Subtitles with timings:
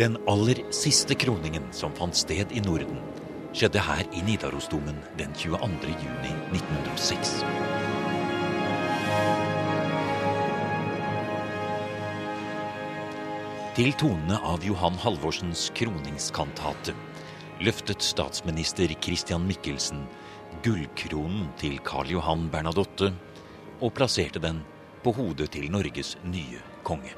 [0.00, 3.02] Den aller siste kroningen som fant sted i Norden,
[3.52, 5.90] skjedde her i Nidarosdomen den 22.
[5.92, 7.34] juni 1906.
[13.76, 16.96] Til tonene av Johan Halvorsens kroningskantate
[17.60, 20.06] løftet statsminister Christian Michelsen
[20.64, 23.12] gullkronen til Karl Johan Bernadotte
[23.84, 24.64] og plasserte den
[25.04, 27.12] på hodet til Norges nye konge.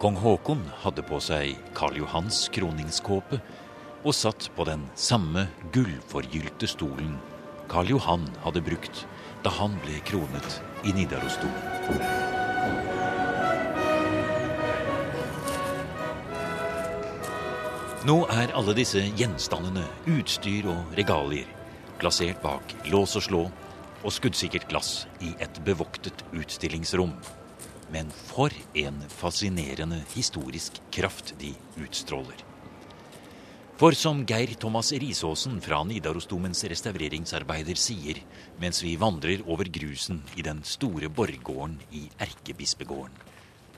[0.00, 3.40] Kong Haakon hadde på seg Karl Johans kroningskåpe
[4.02, 7.18] og satt på den samme gullforgylte stolen
[7.70, 9.04] Karl Johan hadde brukt
[9.44, 11.64] da han ble kronet i Nidarosdomen.
[18.02, 21.46] Nå er alle disse gjenstandene, utstyr og regalier
[22.02, 23.42] plassert bak lås og slå
[24.02, 27.14] og skuddsikkert glass i et bevoktet utstillingsrom.
[27.92, 31.52] Men for en fascinerende historisk kraft de
[31.84, 32.40] utstråler.
[33.76, 38.22] For som Geir Thomas Risaasen fra Nidarosdomens restaureringsarbeider sier
[38.62, 43.32] mens vi vandrer over grusen i den store borggården i Erkebispegården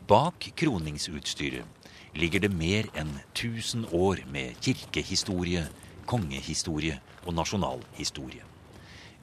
[0.06, 1.65] Bak kroningsutstyret
[2.12, 5.62] ligger det mer enn 1000 år med kirkehistorie,
[6.05, 8.45] kongehistorie og nasjonalhistorie.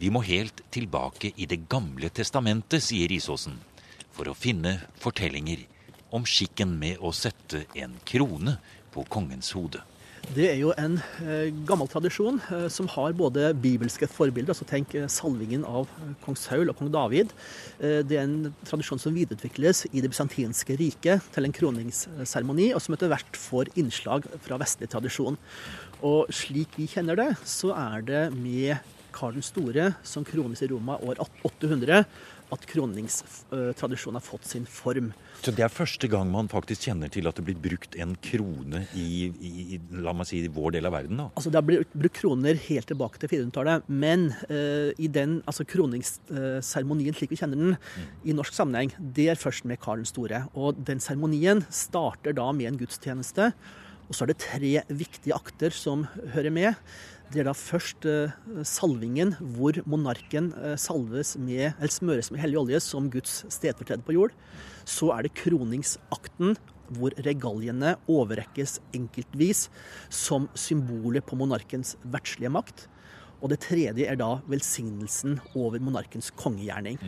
[0.02, 3.60] Vi må helt tilbake i Det gamle testamentet, sier Risaasen,
[4.16, 5.66] for å finne fortellinger
[6.12, 8.58] om skikken med å sette en krone
[8.92, 9.82] på kongens hode.
[10.32, 14.94] Det er jo en eh, gammel tradisjon eh, som har både bibelske forbilder, altså tenk
[14.96, 15.90] eh, salvingen av
[16.22, 17.34] kong Saul og kong David.
[17.82, 22.96] Det er en tradisjon som videreutvikles i det bysantinske riket til en kroningsseremoni, og som
[22.96, 25.40] etter hvert får innslag fra vestlig tradisjon.
[26.06, 28.78] Og slik vi kjenner det, så er det med
[29.12, 32.06] Karl den store som krones i Roma år 800
[32.52, 35.12] at kroningstradisjonen har fått sin form.
[35.42, 38.84] Så det er første gang man faktisk kjenner til at det blir brukt en krone
[38.98, 41.24] i, i la meg si, vår del av verden?
[41.24, 41.30] da?
[41.32, 45.66] Altså Det har blitt brukt kroner helt tilbake til 400-tallet, men uh, i den altså
[45.72, 47.78] kroningsseremonien slik vi kjenner den
[48.28, 50.46] i norsk sammenheng, det er først med Karl den store.
[50.58, 53.52] Og den seremonien starter da med en gudstjeneste.
[54.12, 56.76] Og så er det tre viktige akter som hører med.
[57.32, 58.34] Det er da først eh,
[58.68, 64.18] salvingen, hvor monarken eh, salves med, eller smøres med hellig olje som Guds stedfortreder på
[64.18, 64.36] jord.
[64.84, 66.58] Så er det kroningsakten,
[66.92, 69.70] hvor regaljene overrekkes enkeltvis
[70.12, 72.90] som symboler på monarkens verdslige makt.
[73.40, 77.00] Og det tredje er da velsignelsen over monarkens kongegjerning.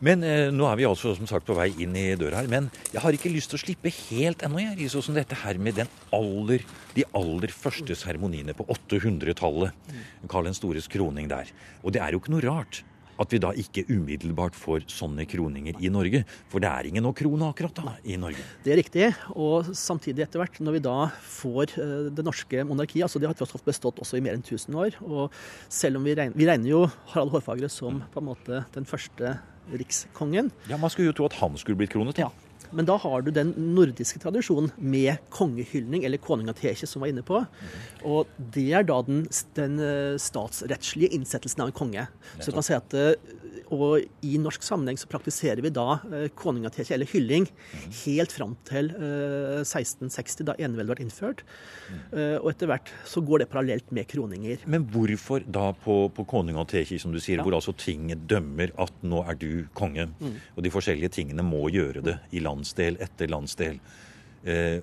[0.00, 2.50] Men eh, nå er vi altså som sagt på vei inn i døra her.
[2.50, 4.88] Men jeg har ikke lyst til å slippe helt ennå, jeg.
[4.92, 5.82] Sånn som dette her med
[6.16, 6.64] aller,
[6.96, 9.90] de aller første seremoniene på 800-tallet.
[10.30, 11.52] Karl den stores kroning der.
[11.84, 12.84] Og det er jo ikke noe rart
[13.20, 16.22] at vi da ikke umiddelbart får sånne kroninger i Norge.
[16.48, 18.40] For det er ingen å krone akkurat da i Norge.
[18.64, 19.10] Det er riktig.
[19.34, 20.96] Og samtidig etter hvert, når vi da
[21.28, 24.44] får eh, det norske monarkiet altså Det har tross alt bestått også i mer enn
[24.46, 24.96] 1000 år.
[25.04, 25.36] Og
[25.68, 29.36] selv om vi regner, vi regner jo Harald Hårfagre som på en måte den første
[29.72, 30.50] rikskongen.
[30.70, 32.18] Ja, Man skulle jo tro at han skulle blitt kronet.
[32.18, 32.30] Ja.
[32.70, 37.42] Men da har du den nordiske tradisjonen med kongehyldning, eller konungateke, som var inne på.
[38.06, 39.24] Og det er da den,
[39.58, 42.06] den eh, statsrettslige innsettelsen av en konge.
[42.38, 43.16] Så du kan si at eh,
[43.70, 47.46] og i norsk sammenheng så praktiserer vi da eh, konungateke, eller hylling,
[48.02, 51.44] helt fram til eh, 1660, da eneveldet ble innført.
[52.10, 54.66] Eh, og etter hvert så går det parallelt med kroninger.
[54.70, 57.46] Men hvorfor da på, på konung og teki, som du sier, Ja.
[57.46, 60.08] hvor altså tinget dømmer at nå er du konge,
[60.56, 63.78] og de forskjellige tingene må gjøre det i landsdel etter landsdel.
[64.44, 64.80] Eh,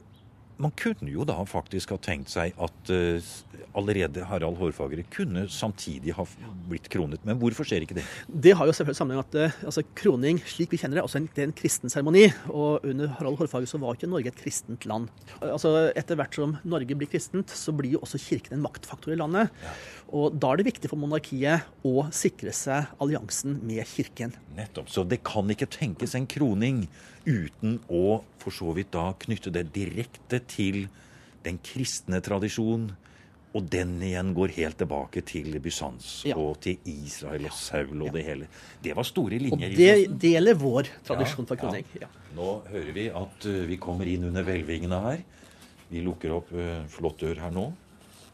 [0.61, 3.31] man kunne jo da faktisk ha tenkt seg at uh,
[3.77, 6.25] allerede Harald Hårfagre kunne samtidig ha
[6.69, 7.21] blitt kronet.
[7.27, 8.05] Men hvorfor skjer ikke det?
[8.27, 11.29] Det har jo selvfølgelig sammenheng at uh, altså, kroning, slik vi kjenner det, også en,
[11.35, 12.25] det er en kristen seremoni.
[12.49, 15.11] Og under Harald Hårfagre så var ikke Norge et kristent land.
[15.41, 19.19] Altså, etter hvert som Norge blir kristent, så blir jo også kirken en maktfaktor i
[19.19, 19.53] landet.
[20.07, 24.33] Og da er det viktig for monarkiet å sikre seg alliansen med kirken.
[24.57, 24.89] Nettopp.
[24.89, 26.85] Så det kan ikke tenkes en kroning
[27.27, 30.85] uten å for så vidt da knytte det direkte til
[31.45, 32.87] den kristne tradisjon.
[33.55, 36.35] Og den igjen går helt tilbake til Bysants Ja.
[36.37, 38.47] og til Israel og Saul og det hele.
[38.83, 39.71] Det var store linjer.
[39.71, 41.85] Og det deler vår tradisjon for kroning.
[41.95, 42.05] ja.
[42.05, 42.07] Ja.
[42.37, 45.23] Nå hører vi at uh, vi kommer inn under hvelvingene her.
[45.89, 47.71] Vi lukker opp uh, flott dør her nå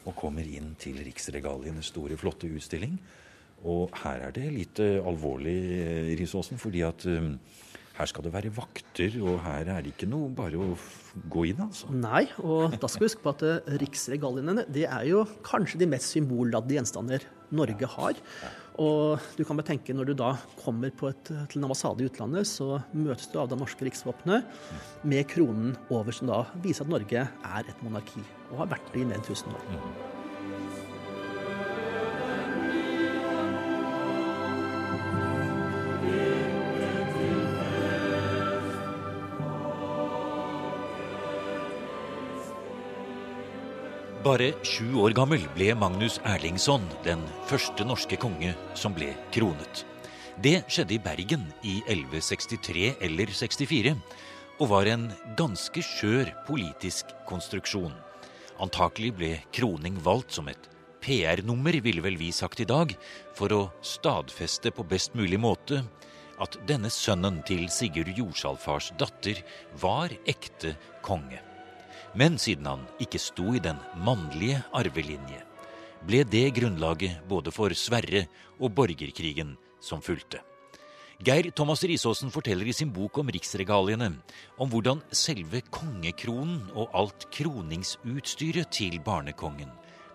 [0.04, 2.98] og kommer inn til Riksregalienes store, flotte utstilling.
[3.64, 5.56] Og her er det litt uh, alvorlig,
[6.20, 7.38] Risaasen, fordi at um,
[7.94, 10.74] her skal det være vakter, og her er det ikke noe bare å
[11.30, 11.92] gå inn, altså.
[11.94, 15.90] Nei, og da skal vi huske på at eh, riksregaliene det er jo kanskje de
[15.92, 18.22] mest symbolladde gjenstander Norge har.
[18.82, 20.32] Og du kan bare tenke når du da
[20.64, 25.30] kommer et, til en ambassade i utlandet, så møtes du av det norske riksvåpenet med
[25.30, 29.08] kronen over, som da viser at Norge er et monarki, og har vært det i
[29.12, 30.13] mer enn 1000 år.
[44.34, 49.84] Bare sju år gammel ble Magnus Erlingsson den første norske konge som ble kronet.
[50.42, 53.94] Det skjedde i Bergen i 1163 eller 64,
[54.58, 55.06] og var en
[55.38, 57.94] ganske skjør politisk konstruksjon.
[58.58, 60.66] Antakelig ble kroning valgt som et
[61.06, 62.98] PR-nummer, ville vel vi sagt i dag,
[63.38, 65.84] for å stadfeste på best mulig måte
[66.42, 69.46] at denne sønnen til Sigurd Jordsalfars datter
[69.78, 70.74] var ekte
[71.06, 71.53] konge.
[72.16, 75.42] Men siden han ikke sto i den mannlige arvelinje,
[76.08, 78.26] ble det grunnlaget både for Sverre
[78.60, 80.42] og borgerkrigen som fulgte.
[81.24, 84.10] Geir Thomas Risaasen forteller i sin bok om riksregaliene
[84.60, 89.72] om hvordan selve kongekronen og alt kroningsutstyret til barnekongen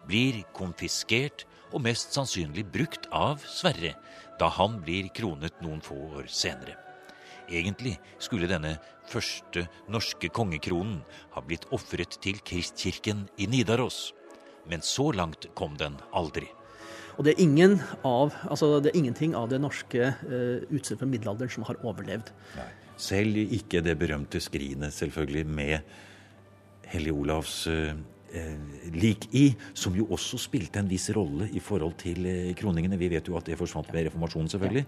[0.09, 3.95] blir konfiskert og mest sannsynlig brukt av Sverre
[4.41, 6.88] da han blir kronet noen få år senere.
[7.49, 8.77] Egentlig skulle denne
[9.09, 11.01] første norske kongekronen
[11.35, 14.13] ha blitt ofret til Kristkirken i Nidaros.
[14.69, 16.49] Men så langt kom den aldri.
[17.19, 21.09] Og det er, ingen av, altså det er ingenting av det norske uh, utstyret fra
[21.11, 22.31] middelalderen som har overlevd.
[22.55, 22.69] Nei.
[22.99, 27.97] Selv ikke det berømte skrinet, selvfølgelig, med Hellig Olavs uh,
[28.95, 29.45] lik i,
[29.77, 32.99] som jo også spilte en viss rolle i forhold til eh, kroningene.
[33.01, 34.85] Vi vet jo at det forsvant med reformasjonen, selvfølgelig.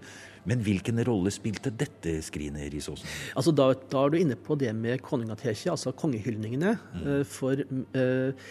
[0.49, 3.09] Men hvilken rolle spilte dette skrinet, Risaasen?
[3.37, 6.75] Altså, da, da, er du inne på det med konungateket, altså kongehyldningene.
[6.93, 7.07] Mm.
[7.07, 7.65] Eh, for
[7.97, 8.47] uh,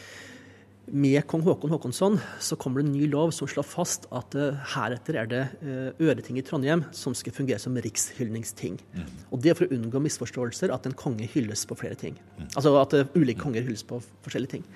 [0.90, 4.58] med kong Håkon Håkonsson så kommer det en ny lov som slår fast at uh,
[4.72, 8.80] heretter er det uh, Øreting i Trondheim som skal fungere som rikshyldningsting.
[8.96, 9.06] Mm.
[9.30, 12.18] Og det er for å unngå misforståelser at en konge hylles på flere ting.
[12.38, 12.48] Mm.
[12.48, 14.66] Altså at uh, ulike konger hylles på forskjellige ting.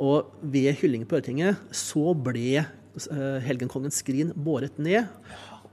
[0.00, 2.64] Og ved hyllingen på Øretinget så ble
[3.42, 5.10] helgenkongens skrin båret ned.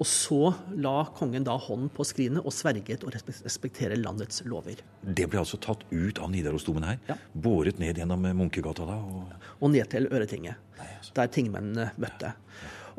[0.02, 0.50] Og så
[0.82, 4.80] la kongen da hånden på skrinet og sverget å respektere landets lover.
[5.02, 6.98] Det ble altså tatt ut av Nidarosdomen her?
[7.12, 7.18] Ja.
[7.38, 8.98] Båret ned gjennom Munkegata da?
[8.98, 11.14] Og, og ned til Øretinget, Nei, altså.
[11.20, 12.34] der tingmennene møtte.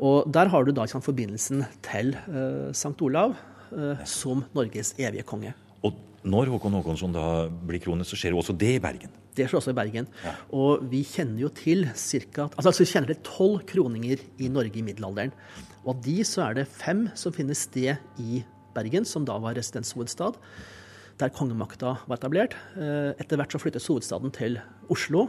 [0.03, 5.27] Og der har du da liksom, forbindelsen til uh, Sankt Olav uh, som Norges evige
[5.27, 5.51] konge.
[5.83, 9.11] Og når Håkon Håkonsson da blir kronet, så skjer jo også det i Bergen?
[9.35, 10.07] Det skjer også i Bergen.
[10.23, 10.37] Ja.
[10.55, 14.79] Og vi kjenner jo til cirka, altså, altså vi kjenner til tolv kroninger i Norge
[14.79, 15.35] i middelalderen.
[15.83, 18.43] Og av de så er det fem som finner sted i
[18.73, 20.37] Bergen, som da var residenshovedstad,
[21.19, 22.55] der kongemakta var etablert.
[22.79, 24.57] Eh, etter hvert så flyttes hovedstaden til
[24.93, 25.27] Oslo,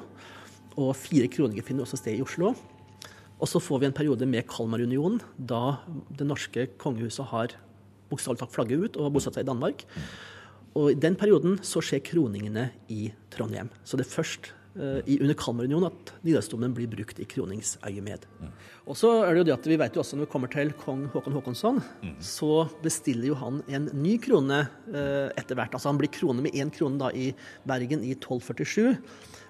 [0.78, 2.54] og fire kroninger finner også sted i Oslo.
[3.42, 5.80] Og så får vi en periode med Kalmarunionen, da
[6.14, 7.56] det norske kongehuset har
[8.10, 9.84] bokstavelig talt flagget ut og bosatt seg i Danmark.
[10.78, 13.70] Og i den perioden så skjer kroningene i Trondheim.
[13.86, 18.26] Så det er først uh, under Kalmarunionen at Nidarosdomen blir brukt i kroningsøyemed.
[18.40, 18.50] Mm.
[18.90, 20.74] Og så er det jo det at vi vet jo også når vi kommer til
[20.80, 22.16] kong Håkon Håkonsson, mm.
[22.24, 25.72] så bestiller jo han en ny krone uh, etter hvert.
[25.76, 27.30] Altså han blir krone med én krone da i
[27.68, 28.92] Bergen i 1247.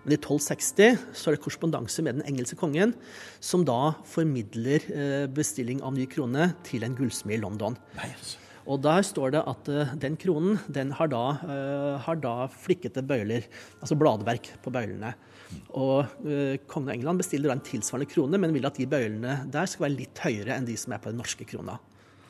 [0.05, 2.93] Men i 1260 så er det korrespondanse med den engelske kongen,
[3.41, 7.79] som da formidler uh, bestilling av ny krone til en gullsmed i London.
[7.97, 8.44] Nei, altså.
[8.65, 13.05] Og der står det at uh, den kronen den har da, uh, har da, flikkete
[13.05, 13.45] bøyler,
[13.81, 15.13] altså bladverk på bøylene.
[15.77, 19.43] Og uh, kongen av England bestiller da en tilsvarende krone, men vil at de bøylene
[19.53, 21.77] der skal være litt høyere enn de som er på den norske krona.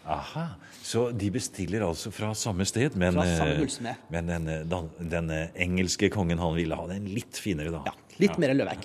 [0.04, 0.48] Aha,
[0.84, 6.10] Så de bestiller altså fra samme sted, men, fra samme men den, den, den, engelske
[6.12, 7.80] kongen han ville ha den litt finere, da?
[7.88, 7.94] Ja.
[8.20, 8.40] Litt ja.
[8.44, 8.84] mer løvverk.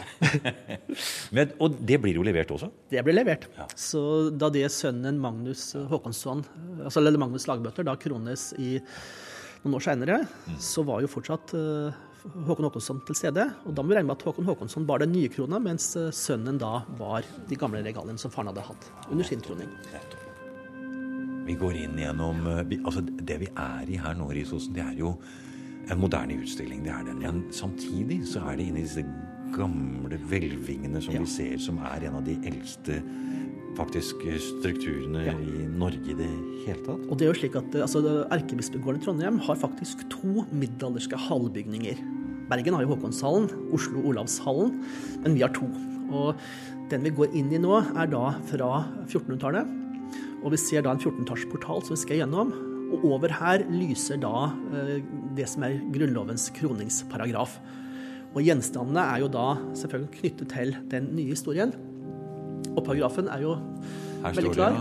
[1.37, 2.71] Men, og det blir jo levert også?
[2.89, 3.43] Det blir levert.
[3.53, 3.67] Ja.
[3.77, 4.01] Så
[4.33, 6.41] da det sønnen Magnus Håkonsson,
[6.79, 8.79] altså eller Magnus Lagbøtter, da krones i
[9.61, 10.55] noen år seinere, mm.
[10.65, 13.45] så var jo fortsatt Håkon Håkonsson til stede.
[13.69, 16.57] Og da må vi regne med at Håkon Håkonsson bar den nye krona, mens sønnen
[16.61, 19.69] da var de gamle regaliene som faren hadde hatt under sin kroning.
[21.49, 24.97] Vi går inn gjennom uh, altså Det vi er i her nå, Risosen, det er
[24.99, 25.15] jo
[25.89, 26.83] en moderne utstilling.
[26.85, 27.15] Det er det.
[27.17, 29.01] Men samtidig så er det inni disse
[29.55, 31.23] gamle hvelvingene som ja.
[31.23, 32.99] vi ser, som er en av de eldste
[33.77, 35.33] faktisk strukturene ja.
[35.33, 36.29] i Norge i det
[36.65, 37.03] hele tatt.
[37.07, 38.03] Og det er jo slik at altså,
[38.35, 42.01] Erkebispegården i Trondheim har faktisk to middelalderske hallbygninger.
[42.49, 44.75] Bergen har jo Håkonshallen, Oslo Olavshallen,
[45.23, 45.69] men vi har to.
[46.09, 46.37] Og
[46.89, 48.71] den vi går inn i nå, er da fra
[49.05, 49.78] 1400-tallet.
[50.43, 52.53] Og vi ser da en 14-tallsportal som vi skal gjennom.
[52.89, 54.99] Og over her lyser da eh,
[55.37, 57.57] det som er Grunnlovens kroningsparagraf.
[58.29, 61.73] Og gjenstandene er jo da selvfølgelig knyttet til den nye historien.
[62.75, 63.57] Og paragrafen er jo
[64.23, 64.79] veldig klar.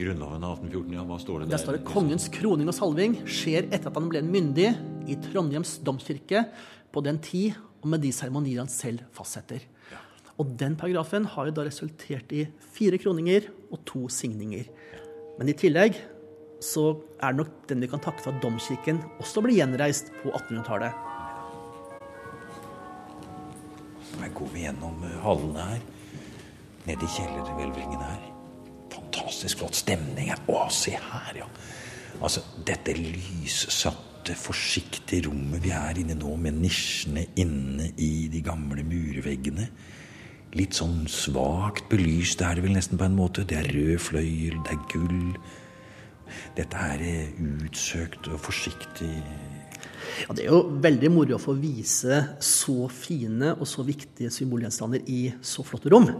[0.00, 1.04] Grunnloven av 1814, ja.
[1.08, 1.52] Hva står det der?
[1.52, 4.70] Der står det 'Kongens kroning og salving skjer etter at han ble myndig
[5.10, 6.46] i Trondheims domkirke
[6.92, 9.66] på den tid og med de seremonier han selv fastsetter'.
[10.40, 14.64] Og den paragrafen har jo da resultert i fire kroninger og to signinger.
[15.40, 15.96] Men i tillegg
[16.60, 20.28] så er det nok den vi kan takke for at domkirken også ble gjenreist på
[20.36, 21.06] 1800-tallet.
[24.20, 25.86] Her går vi gjennom eh, hallene her.
[26.84, 28.26] Nede i kjellerhvelvingen her.
[28.92, 30.42] Fantastisk flott stemning her.
[30.52, 31.48] Å, se her, ja.
[32.20, 38.84] Altså, dette lyssatte, forsiktige rommet vi er inne nå, med nisjene inne i de gamle
[38.84, 39.70] murveggene.
[40.58, 43.44] Litt sånn svakt belyst er det vel nesten på en måte.
[43.46, 45.26] Det er rød fløyel, det er gull.
[46.56, 49.10] Dette er eh, utsøkt og forsiktig
[50.20, 55.06] Ja, det er jo veldig moro å få vise så fine og så viktige symbolgjenstander
[55.10, 56.10] i så flotte rom.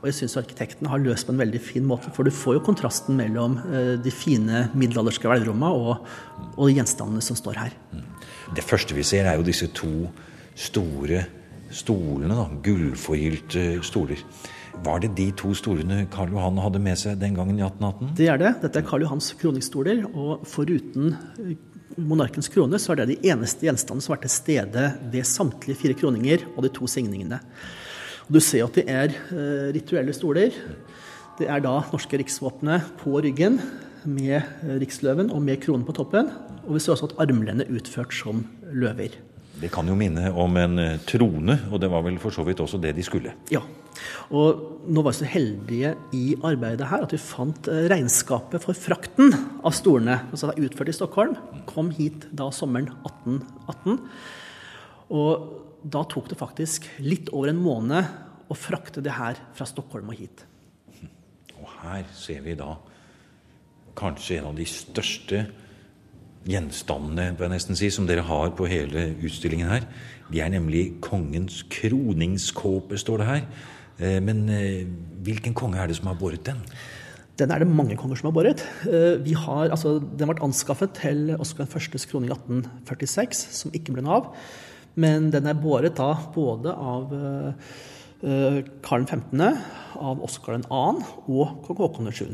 [0.00, 2.64] Og jeg syns arkitekten har løst på en veldig fin måte, for du får jo
[2.66, 6.10] kontrasten mellom eh, de fine middelalderske hvelvrommene og,
[6.56, 7.78] og gjenstandene som står her.
[8.56, 10.08] Det første vi ser, er jo disse to
[10.56, 11.24] store
[11.74, 12.36] stolene.
[12.38, 14.22] da, Gullforgylte stoler.
[14.84, 18.14] Var det de to stolene Karl Johan hadde med seg den gangen i 1818?
[18.18, 18.52] Det er det.
[18.64, 20.02] Dette er Karl Johans kroningsstoler.
[20.10, 21.54] Og foruten eh,
[22.00, 25.80] monarkens krone, så er det de eneste gjenstandene som har vært til stede ved samtlige
[25.80, 27.38] fire kroninger og de to signingene.
[28.26, 30.56] Og du ser at det er eh, rituelle stoler.
[31.38, 33.60] Det er da norske riksvåpenet på ryggen
[34.08, 36.32] med eh, riksløven og med kronen på toppen.
[36.64, 39.20] Og vi ser også at armlenet er utført som løver.
[39.64, 42.60] Det kan jo minne om en eh, trone, og det var vel for så vidt
[42.60, 43.32] også det de skulle.
[43.48, 43.62] Ja.
[44.36, 48.76] Og nå var vi så heldige i arbeidet her at vi fant eh, regnskapet for
[48.76, 49.32] frakten
[49.64, 50.18] av stolene.
[50.28, 51.38] Altså det er utført i Stockholm.
[51.70, 53.96] Kom hit da sommeren 1818.
[55.16, 55.48] Og
[55.96, 60.20] da tok det faktisk litt over en måned å frakte det her fra Stockholm og
[60.20, 60.44] hit.
[61.56, 62.74] Og her ser vi da
[63.96, 65.46] kanskje en av de største
[66.48, 69.86] gjenstandene bør jeg nesten si, som dere har på hele utstillingen her.
[70.30, 73.46] De er nemlig kongens kroningskåpe, står det her.
[73.98, 74.84] Eh, men eh,
[75.24, 76.60] hvilken konge er det som har båret den?
[77.38, 78.64] Den er det mange konger som har båret.
[78.86, 84.04] Eh, har, altså, den ble anskaffet til Oskar 1.s kroning i 1846, som ikke ble
[84.06, 84.30] noe av.
[85.00, 87.10] Men den er båret da både av
[88.22, 89.40] Karl 15.,
[89.98, 90.82] av Oskar 2.
[91.26, 92.28] og kong Haakon 7.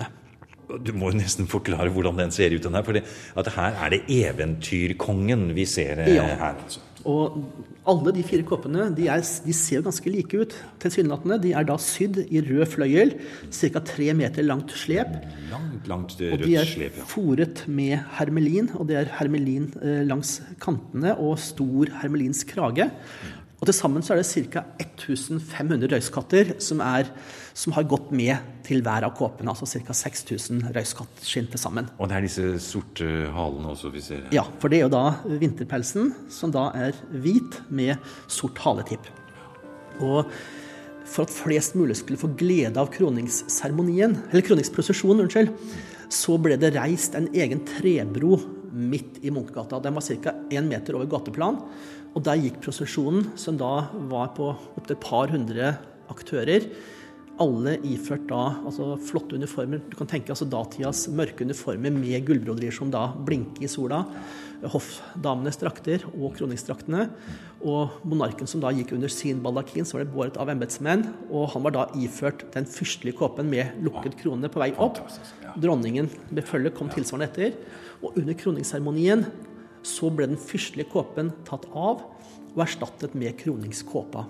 [0.84, 2.62] Du må jo nesten forklare hvordan den ser ut.
[2.62, 6.22] den her, for Her er det eventyrkongen vi ser eh, Ja.
[6.36, 6.54] her.
[6.62, 6.80] altså.
[7.08, 7.38] Og
[7.88, 10.52] alle de fire koppene de, er, de ser jo ganske like ut.
[10.82, 11.38] Tilsynelatende.
[11.42, 13.14] De er da sydd i rød fløyel,
[13.50, 13.80] ca.
[13.80, 15.08] tre meter langt slep.
[15.50, 16.98] Langt, langt rødt slep, Og de er slep.
[17.00, 17.06] ja.
[17.08, 22.90] fòret med hermelin, og det er hermelin eh, langs kantene og stor hermelinsk krage.
[23.60, 24.62] Og til sammen så er det ca.
[24.80, 27.10] 1500 røyskatter som, er,
[27.52, 29.52] som har gått med til hver av kåpene.
[29.52, 29.92] Altså ca.
[29.96, 31.90] 6000 røyskattskinn til sammen.
[32.00, 34.24] Og det er disse sorte halene også vi ser.
[34.32, 38.00] Ja, for det er jo da vinterpelsen, som da er hvit med
[38.32, 39.12] sort haletipp.
[40.00, 40.24] Og
[41.10, 45.52] for at flest mulig skulle få glede av kroningsseremonien, eller kroningsprosesjonen, unnskyld,
[46.10, 48.38] så ble det reist en egen trebro
[48.70, 49.80] midt i Munkegata.
[49.82, 50.34] Den var ca.
[50.50, 51.58] én meter over gateplan.
[52.10, 55.74] Og der gikk prosesjonen, som da var på opptil et par hundre
[56.10, 56.66] aktører.
[57.40, 59.80] Alle iført da altså flotte uniformer.
[59.88, 64.02] Du kan tenke altså datidas mørke uniformer med gullbroderier som da blinker i sola.
[64.60, 67.06] Hoffdamenes drakter og kroningsdraktene.
[67.64, 71.06] Og monarken som da gikk under sin baldakin, så var det båret av embetsmenn.
[71.30, 75.00] Og han var da iført den fyrstelige kåpen med lukket krone på vei opp.
[75.56, 77.56] Dronningen med følge kom tilsvarende etter.
[78.02, 79.24] Og under kroningsseremonien
[79.86, 82.04] så ble den fyrstelige kåpen tatt av
[82.50, 84.26] og erstattet med kroningskåpa.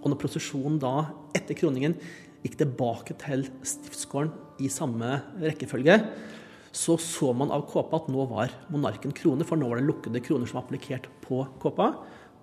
[0.00, 1.96] Og når prosesjonen da, etter kroningen,
[2.40, 4.32] gikk tilbake til stiftsgården
[4.64, 5.98] i samme rekkefølge,
[6.72, 10.22] så så man av kåpa at nå var monarken krone, for nå var det lukkede
[10.24, 11.92] kroner som var applikert på kåpa.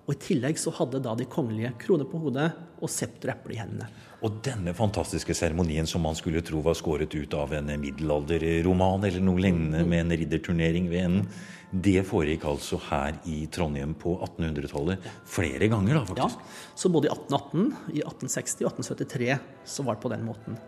[0.07, 3.57] Og i tillegg så hadde da de kongelige kroner på hodet og septer og eple
[3.57, 3.87] i hendene.
[4.23, 9.23] Og denne fantastiske seremonien som man skulle tro var skåret ut av en middelalderroman eller
[9.23, 11.27] noe lignende med en ridderturnering ved enden,
[11.67, 16.39] det foregikk altså her i Trondheim på 1800-tallet flere ganger, da, faktisk.
[16.39, 16.75] Ja.
[16.79, 20.59] Så både i 1818, i 1860 og 1873 så var det på den måten.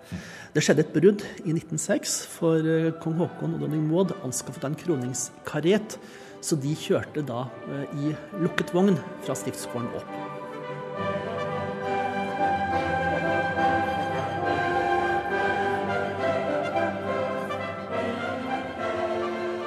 [0.56, 4.76] Det skjedde et brudd i 1906, for eh, kong Haakon og dronning Maud anskaffet en
[4.80, 6.00] kroningskaret.
[6.44, 10.29] Så de kjørte da eh, i lukket vogn fra stiftsgården opp.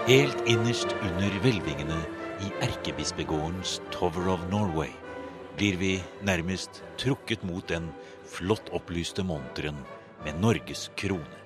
[0.03, 1.97] Helt innerst under hvelvingene
[2.43, 4.91] i erkebispegårdens Tower of Norway
[5.57, 5.91] blir vi
[6.27, 7.87] nærmest trukket mot den
[8.27, 9.77] flott opplyste monteren
[10.25, 11.39] med Norges krone.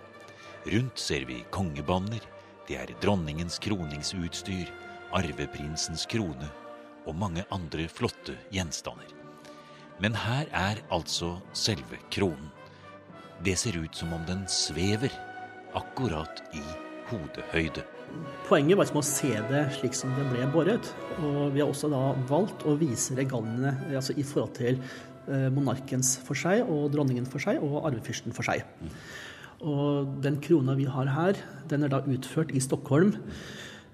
[0.64, 2.22] Rundt ser vi kongebanner,
[2.64, 4.70] det er dronningens kroningsutstyr,
[5.12, 6.48] arveprinsens krone
[7.04, 9.12] og mange andre flotte gjenstander.
[10.00, 12.48] Men her er altså selve kronen.
[13.44, 15.12] Det ser ut som om den svever,
[15.76, 16.64] akkurat i
[17.12, 17.84] hodehøyde.
[18.46, 20.88] Poenget var å se det slik som det ble båret.
[21.18, 26.14] Og vi har også da valgt å vise regaliene altså i forhold til eh, monarkens
[26.22, 28.62] for seg og dronningen for seg og arvefyrsten for seg.
[29.66, 33.16] Og den krona vi har her, den er da utført i Stockholm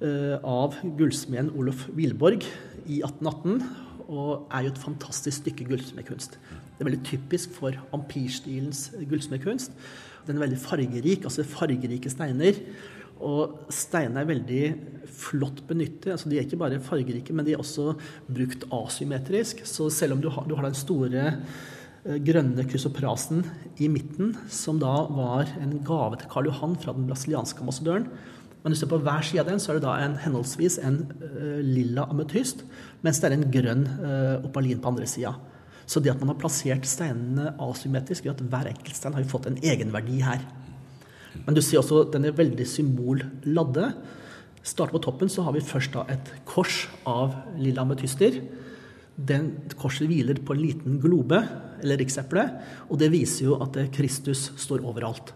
[0.03, 2.45] eh, av gullsmeden Olof Wilborg
[2.85, 3.63] i 1818.
[4.13, 6.37] Og er jo et fantastisk stykke gullsmedkunst.
[6.37, 9.73] Det er veldig typisk for ampirstilens gullsmedkunst.
[10.27, 12.59] Den er veldig fargerik, altså fargerike steiner.
[13.23, 14.63] Og steinene er veldig
[15.13, 16.11] flott benyttet.
[16.15, 17.93] Altså, de er ikke bare fargerike, men de er også
[18.27, 19.65] brukt asymmetrisk.
[19.69, 23.45] Så selv om du har, du har den store eh, grønne krysoprasen
[23.83, 28.11] i midten, som da var en gave til Karl Johan fra den brasilianske ambassadøren,
[28.63, 30.77] men hvis du ser på hver side av den, så er det da en, henholdsvis
[30.87, 32.63] en uh, lilla ametyst,
[33.03, 35.33] mens det er en grønn uh, opalin på andre sida.
[35.83, 39.49] Så det at man har plassert steinene asymmetrisk, gjør at hver enkelt stein har fått
[39.51, 40.45] en egenverdi her.
[41.45, 43.93] Men du ser også den er veldig symbolladde.
[44.63, 48.39] Starter på toppen, så har vi først da et kors av lilla ametyster.
[49.17, 51.43] Den korset hviler på en liten globe,
[51.83, 52.45] eller rikseple,
[52.89, 55.33] og det viser jo at Kristus står overalt.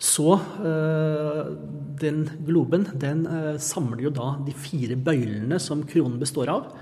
[0.00, 1.52] Så øh,
[2.00, 6.72] den globen den øh, samler jo da de fire bøylene som kronen består av.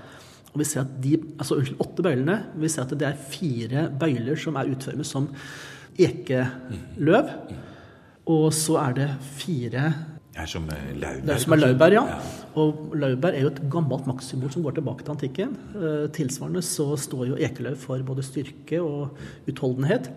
[0.53, 2.39] Og vi ser at de, altså Unnskyld, åtte bøylene.
[2.61, 5.29] Vi ser at det er fire bøyler som er utformet som
[5.97, 7.31] ekeløv.
[8.29, 9.91] Og så er det fire
[10.33, 11.19] er som laurbær.
[11.21, 12.03] Det er som er laurbær, ja.
[12.57, 15.53] Og laurbær er jo et gammelt maktsymbol som går tilbake til antikken.
[15.77, 19.13] Eh, tilsvarende så står jo ekeløv for både styrke og
[19.49, 20.09] utholdenhet.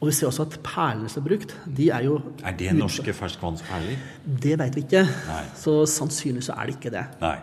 [0.00, 3.12] Og vi ser også at perlene som er brukt, de er jo Er det norske
[3.16, 4.00] ferskvannsperler?
[4.24, 5.04] Det vet vi ikke.
[5.28, 5.44] Nei.
[5.56, 7.04] Så sannsynligvis så er det ikke det.
[7.20, 7.36] Nei.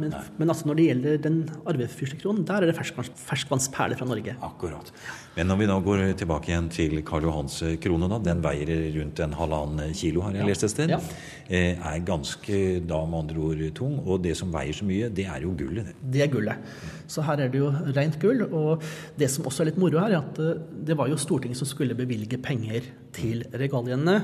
[0.00, 1.36] Men, men altså når det gjelder den
[1.70, 4.34] arvefyrstekronen, der er det ferskvanns, ferskvannsperler fra Norge.
[4.42, 4.90] Akkurat.
[5.36, 9.22] Men når vi nå går tilbake igjen til Karl Johans krone, da, den veier rundt
[9.24, 10.94] en halvannen kilo, har jeg lest et sted.
[10.94, 11.00] Ja.
[11.48, 13.98] Eh, Er ganske, da med andre ord, tung.
[14.06, 15.90] Og det som veier så mye, det er jo gullet.
[15.90, 15.96] det.
[16.16, 16.72] Det er gullet.
[17.10, 18.42] Så her er det jo rent gull.
[18.50, 18.82] Og
[19.20, 21.68] det som også er litt moro her, er at eh, det var jo Stortinget som
[21.70, 24.20] skulle bevilge penger til regaliene.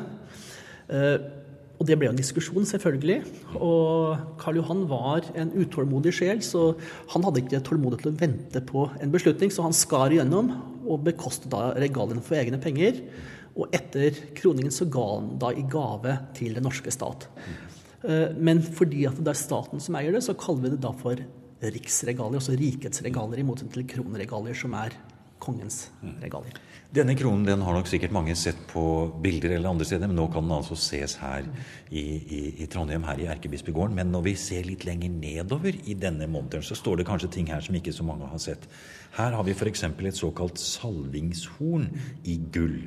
[1.81, 3.23] Og det ble jo en diskusjon, selvfølgelig.
[3.57, 6.75] Og Karl Johan var en utålmodig sjel, så
[7.15, 10.53] han hadde ikke tålmodighet til å vente på en beslutning, så han skar igjennom
[10.85, 13.01] og bekostet da regaliene for egne penger.
[13.57, 17.27] Og etter kroningen så ga han da i gave til den norske stat.
[18.05, 20.93] Eh, Men fordi at det er staten som eier det, så kaller vi det da
[20.93, 21.17] for
[21.61, 24.95] riksregalier, altså rikets regalier, i motsetning til kronregalier, som er
[25.41, 25.89] kongens
[26.23, 26.59] regalier.
[26.91, 28.83] Denne kronen den har nok sikkert mange sett på
[29.23, 31.45] bilder eller andre steder, men nå kan den altså ses her
[31.87, 33.95] i, i, i Trondheim, her i Erkebispegården.
[33.95, 37.53] Men når vi ser litt lenger nedover i denne monteren, så står det kanskje ting
[37.53, 38.67] her som ikke så mange har sett.
[39.15, 39.85] Her har vi f.eks.
[39.87, 41.87] et såkalt salvingshorn
[42.27, 42.81] i gull.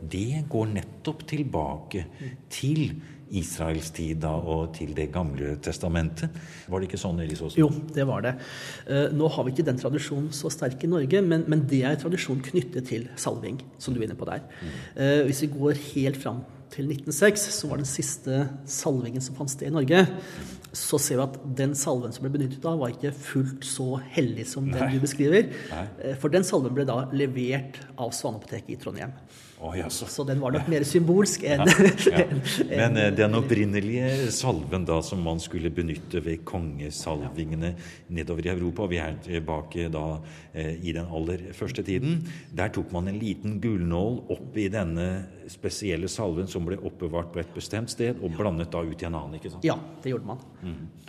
[0.00, 2.06] Det går nettopp tilbake
[2.48, 2.94] til
[3.30, 6.30] Israels tid da, og til Det gamle testamentet.
[6.68, 7.56] Var det ikke sånn, Elisås?
[7.60, 8.34] Jo, det var det.
[8.90, 11.98] Eh, Nå har vi ikke den tradisjonen så sterk i Norge, men, men det er
[12.00, 14.42] tradisjon knyttet til salving, som du er inne på der.
[14.96, 19.50] Eh, Hvis vi går helt fram til 1906, så var den siste salvingen som fant
[19.50, 20.04] sted i Norge,
[20.70, 24.44] så ser vi at den salven som ble benyttet da, var ikke fullt så hellig
[24.46, 24.92] som den Nei.
[24.94, 25.48] du beskriver.
[25.72, 25.86] Nei.
[26.06, 29.14] Eh, For den salven ble da levert av Svaneapoteket i Trondheim.
[29.60, 30.06] Å, jaså.
[30.08, 32.22] Så den var nok mer symbolsk enn Ja.
[32.22, 32.24] ja.
[32.70, 37.74] Men eh, den opprinnelige salven da som man skulle benytte ved kongesalvingene
[38.08, 40.04] nedover i Europa, vi er tilbake da
[40.54, 42.22] eh, i den aller første tiden,
[42.56, 45.08] der tok man en liten gullnål oppi denne
[45.50, 49.18] spesielle salven som ble oppbevart på et bestemt sted, og blandet da ut i en
[49.18, 49.36] annen.
[49.36, 49.66] ikke sant?
[49.66, 50.44] Ja, det gjorde man.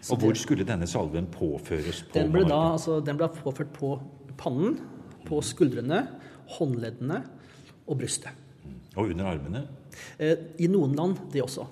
[0.10, 2.18] Og hvor skulle denne salven påføres på?
[2.20, 3.96] Den ble, da, altså, den ble påført på
[4.42, 4.82] pannen,
[5.28, 6.08] på skuldrene,
[6.58, 7.22] håndleddene
[7.92, 8.32] og brystet.
[8.96, 9.66] Og under armene?
[10.20, 11.68] Eh, I noen land det også.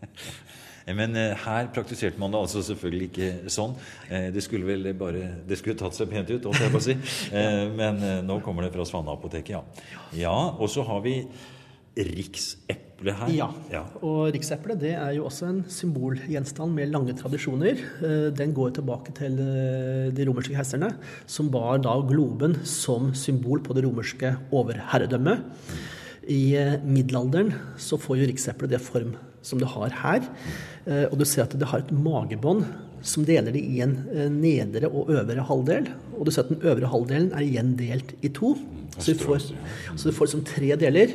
[0.98, 3.76] Men eh, her praktiserte man det altså selvfølgelig ikke sånn.
[4.08, 6.86] Eh, det skulle vel bare Det skulle tatt seg pent ut, holdt jeg på å
[6.88, 6.96] si.
[7.80, 9.64] Men nå kommer det fra Svaneapoteket, ja.
[10.16, 11.20] Ja, og så har vi
[13.00, 13.52] rikseple her.
[13.70, 13.84] Ja.
[14.02, 17.78] Og rikseplet det er jo også en symbolgjenstand med lange tradisjoner.
[18.02, 20.94] Eh, Den går tilbake til eh, de romerske keiserne,
[21.26, 25.40] som bar da globen som symbol på det romerske overherredømmet.
[26.28, 30.26] I eh, middelalderen så får jo rikseplet det form som det har her.
[31.08, 32.66] Og du ser at det har et magebånd
[33.00, 33.94] som deler det i en
[34.34, 35.88] nedre og øvre halvdel.
[36.18, 38.52] Og du ser at den øvre halvdelen er igjen delt i to.
[38.98, 39.46] Så du får,
[39.96, 41.14] så du får liksom tre deler.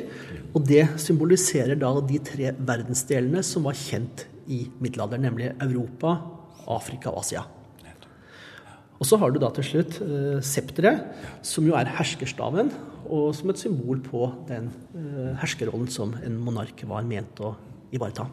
[0.56, 6.16] Og det symboliserer da de tre verdensdelene som var kjent i middelalderen, nemlig Europa,
[6.72, 7.44] Afrika og Asia.
[8.96, 11.02] Og så har du da til slutt eh, septeret,
[11.44, 12.70] som jo er herskerstaven,
[13.06, 17.52] og som et symbol på den eh, herskerrollen som en monark var ment å
[17.92, 18.24] ivareta.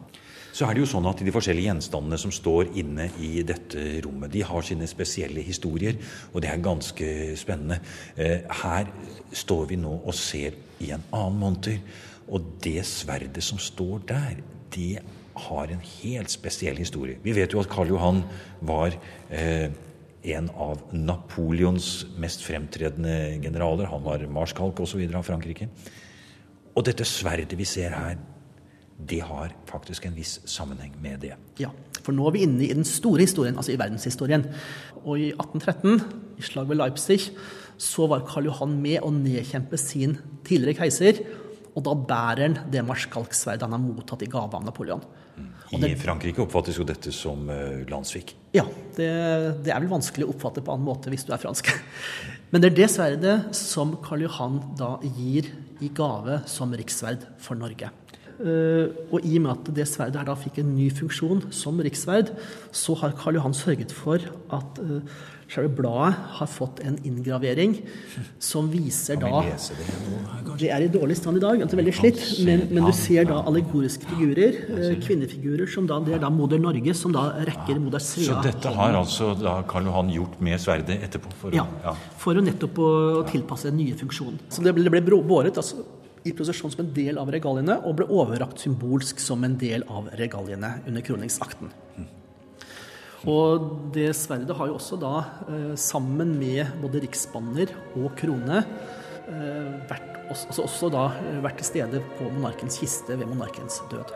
[0.54, 4.30] Så er det jo sånn at De forskjellige gjenstandene som står inne i dette rommet,
[4.32, 5.98] de har sine spesielle historier,
[6.32, 7.80] og det er ganske spennende.
[8.16, 8.88] Eh, her
[9.34, 11.80] står vi nå og ser i en annen monter,
[12.28, 14.40] og det sverdet som står der,
[14.74, 14.98] det
[15.34, 17.18] har en helt spesiell historie.
[17.22, 18.22] Vi vet jo at Karl Johan
[18.64, 18.94] var
[19.30, 19.70] eh,
[20.34, 21.88] en av Napoleons
[22.20, 23.90] mest fremtredende generaler.
[23.90, 25.02] Han var marskalk osv.
[25.10, 25.68] av Frankrike.
[26.74, 28.16] Og dette sverdet vi ser her,
[28.94, 31.34] det har faktisk en viss sammenheng med det.
[31.58, 34.46] Ja, for nå er vi inne i den store historien, altså i verdenshistorien.
[35.02, 36.00] Og i 1813,
[36.38, 37.20] i slaget ved Leipzig,
[37.76, 41.24] så var Karl Johan med å nedkjempe sin tidligere keiser.
[41.74, 45.02] Og da bærer han det marskalksverdet han har mottatt i gave av Napoleon.
[45.74, 48.36] I det, Frankrike oppfattes jo dette som uh, landssvik.
[48.54, 48.62] Ja,
[48.94, 49.08] det,
[49.64, 51.72] det, er vel vanskelig å oppfatte på annen måte hvis du er fransk.
[52.54, 55.50] Men det er det sverdet som Karl Johan da gir
[55.82, 57.90] i gave som rikssverd for Norge.
[58.34, 61.78] Eh, og i og med at det sverdet her da fikk en ny funksjon som
[61.82, 62.32] rikssverd,
[62.74, 64.22] så har Karl Johan sørget for
[64.54, 65.02] at uh,
[65.54, 67.76] selve bladet har fått en inngravering
[68.42, 69.42] som viser da
[70.58, 73.40] Det er i dårlig stand i dag, altså veldig slitt, men, men, du ser da
[73.48, 78.02] allegoriske figurer, uh, kvinnefigurer, som da det er da moder Norge, som da rekker moder
[78.02, 78.28] Svea.
[78.30, 81.34] Så dette har altså da Karl Johan gjort med sverdet etterpå?
[81.40, 84.40] For å, ja, ja, for å nettopp å, å tilpasse den nye funksjonen.
[84.52, 85.82] Så det ble, det ble båret altså
[86.24, 90.08] i prosesjon som en del av regaliene, og ble overrakt symbolsk som en del av
[90.20, 91.72] regaliene under kroningsakten.
[93.24, 95.14] Og det sverdet har jo også da,
[95.48, 98.58] eh, sammen med både riksbanner og krone,
[99.28, 104.12] eh, vært, altså også da eh, vært til stede på monarkens kiste ved monarkens død.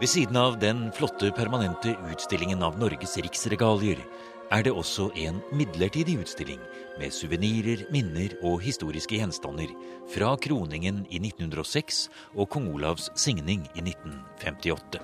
[0.00, 4.02] Ved siden av den flotte permanente utstillingen av Norges riksregalier
[4.50, 6.60] er det også en midlertidig utstilling
[7.00, 9.72] med suvenirer, minner og historiske gjenstander
[10.12, 15.00] fra kroningen i 1906 og kong Olavs signing i 1958.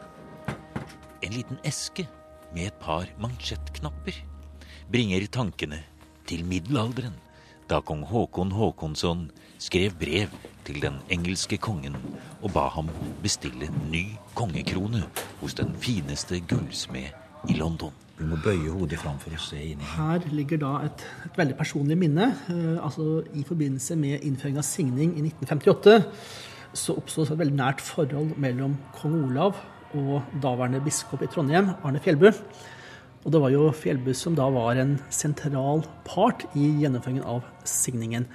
[1.23, 2.07] En liten eske
[2.55, 4.23] med et par mansjettknapper
[4.93, 5.83] bringer tankene
[6.29, 7.15] til middelalderen,
[7.69, 9.27] da kong Håkon Håkonsson
[9.63, 10.31] skrev brev
[10.67, 11.97] til den engelske kongen
[12.43, 12.91] og ba ham
[13.23, 14.05] bestille ny
[14.39, 15.03] kongekrone
[15.41, 17.11] hos den fineste gullsmed
[17.51, 17.95] i London.
[18.19, 21.39] Du må bøye hodet fram for å se inn i Her ligger da et, et
[21.39, 22.29] veldig personlig minne.
[22.53, 25.99] Eh, altså I forbindelse med innføring av signing i 1958
[26.77, 29.59] så oppsto et veldig nært forhold mellom kong Olav
[29.99, 32.31] og daværende biskop i Trondheim, Arne Fjellbu.
[33.23, 38.27] Og det var jo Fjellbu som da var en sentral part i gjennomføringen av signingen.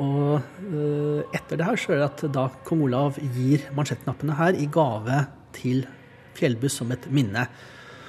[0.00, 4.56] Og eh, etter det her så er det at da kong Olav gir mansjettknappene her
[4.56, 5.24] i gave
[5.56, 5.84] til
[6.38, 7.48] Fjellbu som et minne.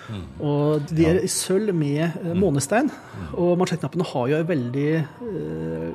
[0.10, 0.24] Mm.
[0.48, 2.90] Og de er i sølv med uh, månestein.
[2.90, 3.30] Mm.
[3.44, 4.90] Og mansjettknappene har jo en veldig
[5.28, 5.92] øh,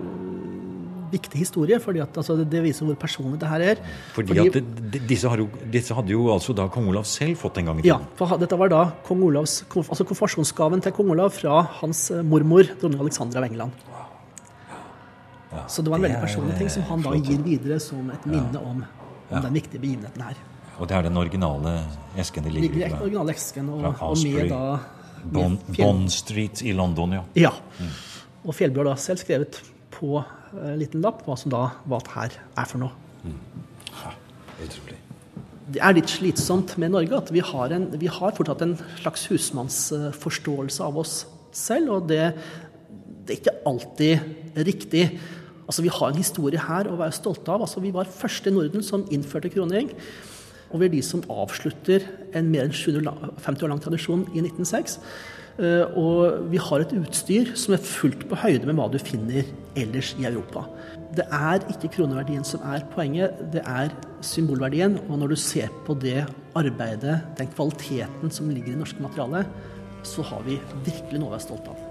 [1.10, 3.82] viktig historie, fordi at altså, det viser hvor personlig det her er.
[4.14, 4.54] Fordi, fordi at
[4.94, 7.86] det, disse, jo, disse, hadde jo altså da kong Olav selv fått en gang i
[7.86, 8.06] tiden?
[8.06, 12.68] Ja, for dette var da kong Olavs, altså konfirmasjonsgaven til kong Olav fra hans mormor,
[12.80, 13.86] dronning Alexandra av England.
[15.72, 18.60] Så det var en veldig personlig ting som han da gir videre som et minne
[18.60, 18.82] om,
[19.30, 20.42] om den viktige begivenheten her.
[20.76, 21.78] Og det er den originale
[22.20, 22.90] esken de ligger, i?
[22.90, 24.64] Den originale esken, og, og med da
[25.32, 27.22] Bond, Street i London, ja.
[27.48, 27.54] ja.
[27.80, 27.94] Mm.
[28.46, 29.58] Og Fjellbjørn har da selv skrevet
[29.96, 32.92] på en liten lapp hva som da hva det her er for noe.
[33.24, 33.40] Mm.
[34.02, 34.12] Ha,
[34.62, 35.00] utrolig.
[35.66, 39.26] Det er litt slitsomt med Norge at vi har, en, vi har fortsatt en slags
[39.32, 41.16] husmannsforståelse av oss
[41.56, 41.96] selv.
[41.96, 42.28] Og det,
[43.26, 45.08] det er ikke alltid riktig.
[45.66, 47.66] Altså, Vi har en historie her å være stolte av.
[47.66, 49.90] Altså, Vi var første i Norden som innførte kroning.
[50.76, 52.04] Og vi er de som avslutter
[52.36, 54.98] en mer enn 750 år lang tradisjon i 1906.
[55.56, 59.48] Eh, og vi har et utstyr som er fullt på høyde med hva du finner
[59.72, 60.66] ellers i Europa.
[61.16, 65.00] Det er ikke kroneverdien som er poenget, det er symbolverdien.
[65.08, 69.48] Og når du ser på det arbeidet, den kvaliteten som ligger i det norske materialet,
[70.04, 71.85] så har vi virkelig noe å være stolt av.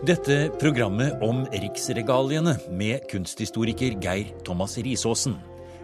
[0.00, 5.34] Dette programmet om riksregaliene med kunsthistoriker Geir Thomas Risaasen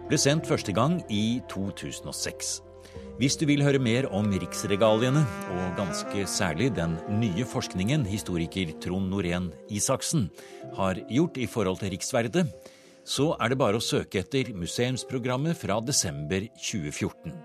[0.09, 2.47] ble sendt første gang i 2006.
[3.21, 9.13] Hvis du vil høre mer om riksregaliene, og ganske særlig den nye forskningen historiker Trond
[9.13, 10.31] Norén Isaksen
[10.79, 12.47] har gjort i forhold til riksverdet,
[13.05, 17.37] så er det bare å søke etter museumsprogrammet fra desember 2014.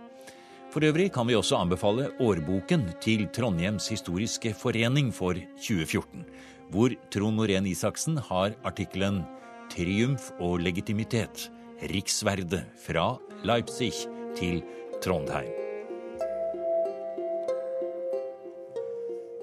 [0.73, 6.25] For øvrig kan vi også anbefale årboken til Trondheims historiske forening for 2014,
[6.73, 9.23] hvor Trond Norén Isaksen har artikkelen
[9.71, 11.51] 'Triumf og legitimitet
[11.93, 13.93] riksverde fra Leipzig
[14.37, 14.63] til
[15.05, 15.53] Trondheim'.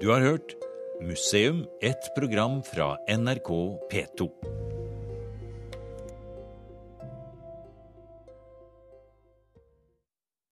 [0.00, 0.56] Du har hørt
[1.00, 3.50] Museum, et program fra NRK
[3.92, 4.69] P2.